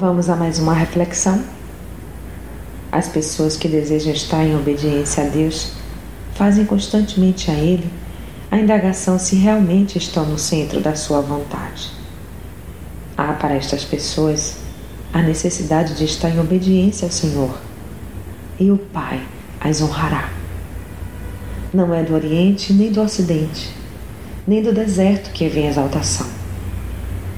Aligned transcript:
Vamos 0.00 0.30
a 0.30 0.34
mais 0.34 0.58
uma 0.58 0.72
reflexão. 0.72 1.44
As 2.90 3.06
pessoas 3.06 3.58
que 3.58 3.68
desejam 3.68 4.14
estar 4.14 4.42
em 4.42 4.56
obediência 4.56 5.24
a 5.24 5.26
Deus 5.26 5.72
fazem 6.32 6.64
constantemente 6.64 7.50
a 7.50 7.54
Ele 7.54 7.86
a 8.50 8.56
indagação 8.56 9.18
se 9.18 9.36
realmente 9.36 9.98
estão 9.98 10.24
no 10.24 10.38
centro 10.38 10.80
da 10.80 10.94
sua 10.94 11.20
vontade. 11.20 11.90
Há 13.14 13.34
para 13.34 13.56
estas 13.56 13.84
pessoas 13.84 14.56
a 15.12 15.20
necessidade 15.20 15.94
de 15.94 16.06
estar 16.06 16.30
em 16.30 16.40
obediência 16.40 17.04
ao 17.04 17.12
Senhor 17.12 17.60
e 18.58 18.70
o 18.70 18.78
Pai 18.78 19.20
as 19.60 19.82
honrará. 19.82 20.30
Não 21.74 21.94
é 21.94 22.02
do 22.02 22.14
Oriente 22.14 22.72
nem 22.72 22.90
do 22.90 23.02
Ocidente, 23.02 23.70
nem 24.46 24.62
do 24.62 24.72
deserto 24.72 25.30
que 25.30 25.46
vem 25.46 25.66
a 25.66 25.70
exaltação. 25.70 26.26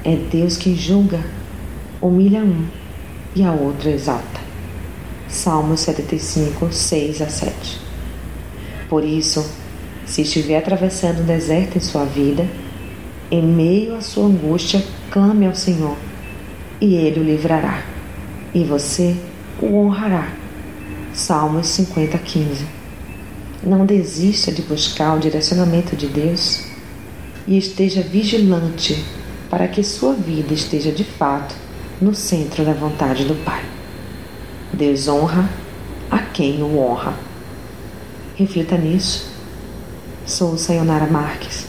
É 0.05 0.15
Deus 0.15 0.55
quem 0.55 0.77
julga 0.77 1.42
humilha 2.07 2.41
um 2.41 2.65
e 3.33 3.43
a 3.43 3.53
outro 3.53 3.89
exalta. 3.89 4.41
Salmos 5.29 5.79
75, 5.79 6.71
6 6.71 7.21
a 7.21 7.29
7. 7.29 7.79
Por 8.89 9.05
isso, 9.05 9.49
se 10.05 10.21
estiver 10.21 10.57
atravessando 10.57 11.21
o 11.21 11.23
deserto 11.23 11.77
em 11.77 11.81
sua 11.81 12.03
vida, 12.03 12.45
em 13.31 13.41
meio 13.41 13.95
à 13.95 14.01
sua 14.01 14.25
angústia, 14.25 14.83
clame 15.09 15.47
ao 15.47 15.55
Senhor, 15.55 15.95
e 16.81 16.95
Ele 16.95 17.21
o 17.21 17.23
livrará, 17.23 17.83
e 18.53 18.65
você 18.65 19.15
o 19.61 19.73
honrará. 19.77 20.27
Salmos 21.13 21.67
50, 21.67 22.17
15. 22.17 22.65
Não 23.63 23.85
desista 23.85 24.51
de 24.51 24.61
buscar 24.61 25.15
o 25.15 25.19
direcionamento 25.19 25.95
de 25.95 26.07
Deus 26.07 26.65
e 27.47 27.57
esteja 27.57 28.01
vigilante 28.01 29.05
para 29.49 29.69
que 29.69 29.83
sua 29.83 30.13
vida 30.13 30.53
esteja 30.53 30.91
de 30.91 31.05
fato 31.05 31.62
no 32.01 32.13
centro 32.13 32.63
da 32.63 32.73
vontade 32.73 33.25
do 33.25 33.35
Pai. 33.43 33.63
Deus 34.71 35.07
honra 35.07 35.49
a 36.09 36.19
quem 36.19 36.61
o 36.61 36.79
honra. 36.79 37.13
Reflita 38.35 38.77
nisso. 38.77 39.31
Sou 40.25 40.57
Sayonara 40.57 41.07
Marques. 41.07 41.67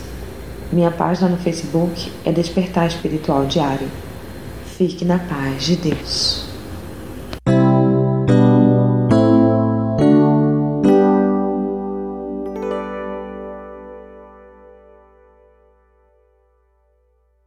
Minha 0.73 0.91
página 0.91 1.29
no 1.29 1.37
Facebook 1.37 2.11
é 2.25 2.33
Despertar 2.33 2.87
Espiritual 2.87 3.47
Diário. 3.47 3.89
Fique 4.77 5.05
na 5.05 5.19
paz 5.19 5.65
de 5.65 5.77
Deus. 5.77 6.54